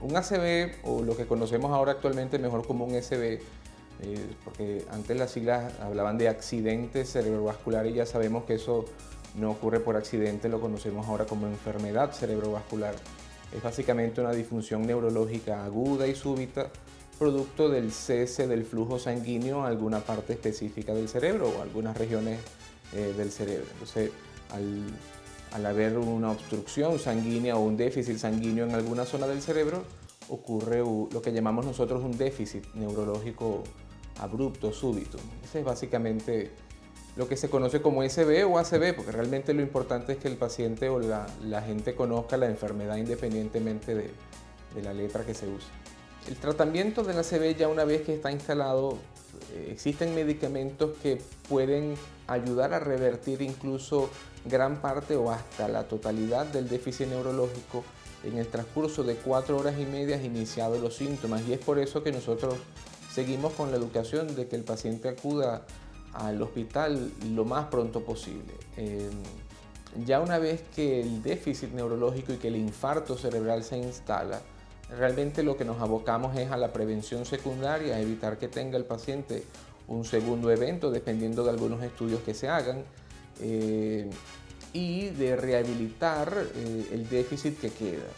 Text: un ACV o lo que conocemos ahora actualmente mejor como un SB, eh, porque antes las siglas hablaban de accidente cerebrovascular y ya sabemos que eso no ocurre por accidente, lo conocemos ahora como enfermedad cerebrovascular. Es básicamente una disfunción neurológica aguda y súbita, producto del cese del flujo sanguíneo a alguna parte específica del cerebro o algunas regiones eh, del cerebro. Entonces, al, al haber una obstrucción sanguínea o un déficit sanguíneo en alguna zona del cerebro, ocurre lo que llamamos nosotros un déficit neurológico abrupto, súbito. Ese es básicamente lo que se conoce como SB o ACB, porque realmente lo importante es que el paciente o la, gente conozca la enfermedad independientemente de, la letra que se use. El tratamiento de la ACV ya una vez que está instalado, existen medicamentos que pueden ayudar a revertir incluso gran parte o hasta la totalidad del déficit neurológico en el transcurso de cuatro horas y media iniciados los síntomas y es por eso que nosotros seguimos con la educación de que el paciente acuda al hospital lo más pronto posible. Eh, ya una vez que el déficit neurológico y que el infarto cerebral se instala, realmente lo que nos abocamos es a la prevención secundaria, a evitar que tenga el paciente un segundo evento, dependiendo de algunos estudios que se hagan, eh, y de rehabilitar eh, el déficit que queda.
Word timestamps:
un 0.00 0.16
ACV 0.16 0.84
o 0.84 1.02
lo 1.02 1.16
que 1.16 1.26
conocemos 1.26 1.72
ahora 1.72 1.92
actualmente 1.92 2.38
mejor 2.38 2.66
como 2.66 2.84
un 2.84 2.94
SB, 2.94 3.40
eh, 4.02 4.26
porque 4.44 4.84
antes 4.90 5.16
las 5.16 5.30
siglas 5.30 5.72
hablaban 5.80 6.18
de 6.18 6.28
accidente 6.28 7.04
cerebrovascular 7.04 7.86
y 7.86 7.94
ya 7.94 8.06
sabemos 8.06 8.44
que 8.44 8.54
eso 8.54 8.84
no 9.36 9.50
ocurre 9.50 9.80
por 9.80 9.96
accidente, 9.96 10.48
lo 10.48 10.60
conocemos 10.60 11.06
ahora 11.06 11.26
como 11.26 11.46
enfermedad 11.46 12.12
cerebrovascular. 12.12 12.94
Es 13.54 13.62
básicamente 13.62 14.20
una 14.20 14.32
disfunción 14.32 14.86
neurológica 14.86 15.64
aguda 15.64 16.06
y 16.06 16.14
súbita, 16.14 16.70
producto 17.18 17.68
del 17.68 17.92
cese 17.92 18.46
del 18.46 18.64
flujo 18.64 18.98
sanguíneo 18.98 19.62
a 19.62 19.68
alguna 19.68 20.00
parte 20.00 20.34
específica 20.34 20.92
del 20.92 21.08
cerebro 21.08 21.48
o 21.48 21.62
algunas 21.62 21.96
regiones 21.96 22.40
eh, 22.92 23.14
del 23.16 23.30
cerebro. 23.30 23.66
Entonces, 23.72 24.10
al, 24.50 24.82
al 25.52 25.66
haber 25.66 25.98
una 25.98 26.30
obstrucción 26.30 26.98
sanguínea 26.98 27.56
o 27.56 27.60
un 27.60 27.76
déficit 27.76 28.18
sanguíneo 28.18 28.66
en 28.66 28.74
alguna 28.74 29.04
zona 29.04 29.26
del 29.26 29.42
cerebro, 29.42 29.84
ocurre 30.28 30.78
lo 30.78 31.22
que 31.22 31.32
llamamos 31.32 31.64
nosotros 31.64 32.02
un 32.02 32.16
déficit 32.16 32.64
neurológico 32.74 33.62
abrupto, 34.18 34.72
súbito. 34.72 35.18
Ese 35.44 35.60
es 35.60 35.64
básicamente 35.64 36.50
lo 37.16 37.28
que 37.28 37.36
se 37.36 37.48
conoce 37.48 37.80
como 37.80 38.02
SB 38.02 38.44
o 38.44 38.58
ACB, 38.58 38.94
porque 38.94 39.12
realmente 39.12 39.54
lo 39.54 39.62
importante 39.62 40.12
es 40.12 40.18
que 40.18 40.28
el 40.28 40.36
paciente 40.36 40.88
o 40.88 41.00
la, 41.00 41.62
gente 41.62 41.94
conozca 41.94 42.36
la 42.36 42.46
enfermedad 42.46 42.96
independientemente 42.96 43.94
de, 43.94 44.10
la 44.82 44.92
letra 44.92 45.24
que 45.24 45.32
se 45.32 45.48
use. 45.48 45.66
El 46.28 46.36
tratamiento 46.36 47.02
de 47.02 47.14
la 47.14 47.20
ACV 47.20 47.56
ya 47.56 47.68
una 47.68 47.84
vez 47.84 48.02
que 48.02 48.14
está 48.14 48.30
instalado, 48.30 48.98
existen 49.70 50.14
medicamentos 50.14 50.96
que 51.02 51.20
pueden 51.48 51.94
ayudar 52.26 52.74
a 52.74 52.78
revertir 52.78 53.42
incluso 53.42 54.10
gran 54.44 54.80
parte 54.80 55.16
o 55.16 55.30
hasta 55.30 55.68
la 55.68 55.88
totalidad 55.88 56.46
del 56.46 56.68
déficit 56.68 57.08
neurológico 57.08 57.84
en 58.24 58.38
el 58.38 58.46
transcurso 58.48 59.04
de 59.04 59.16
cuatro 59.16 59.56
horas 59.58 59.78
y 59.78 59.84
media 59.84 60.22
iniciados 60.22 60.80
los 60.80 60.96
síntomas 60.96 61.42
y 61.48 61.52
es 61.52 61.58
por 61.58 61.78
eso 61.78 62.02
que 62.02 62.12
nosotros 62.12 62.54
seguimos 63.12 63.52
con 63.54 63.70
la 63.70 63.76
educación 63.76 64.34
de 64.34 64.48
que 64.48 64.56
el 64.56 64.64
paciente 64.64 65.08
acuda 65.08 65.64
al 66.12 66.40
hospital 66.42 67.12
lo 67.32 67.44
más 67.44 67.66
pronto 67.66 68.02
posible. 68.02 68.54
Eh, 68.76 69.10
ya 70.04 70.20
una 70.20 70.38
vez 70.38 70.62
que 70.74 71.00
el 71.00 71.22
déficit 71.22 71.70
neurológico 71.72 72.32
y 72.32 72.36
que 72.36 72.48
el 72.48 72.56
infarto 72.56 73.16
cerebral 73.16 73.64
se 73.64 73.78
instala, 73.78 74.40
realmente 74.90 75.42
lo 75.42 75.56
que 75.56 75.64
nos 75.64 75.80
abocamos 75.80 76.36
es 76.36 76.50
a 76.50 76.56
la 76.56 76.72
prevención 76.72 77.24
secundaria, 77.24 77.96
a 77.96 78.00
evitar 78.00 78.38
que 78.38 78.48
tenga 78.48 78.76
el 78.76 78.84
paciente 78.84 79.44
un 79.88 80.04
segundo 80.04 80.50
evento, 80.50 80.90
dependiendo 80.90 81.44
de 81.44 81.50
algunos 81.50 81.82
estudios 81.82 82.20
que 82.20 82.34
se 82.34 82.48
hagan, 82.48 82.84
eh, 83.40 84.08
y 84.72 85.08
de 85.10 85.36
rehabilitar 85.36 86.32
eh, 86.54 86.88
el 86.92 87.08
déficit 87.08 87.58
que 87.58 87.70
queda. 87.70 88.08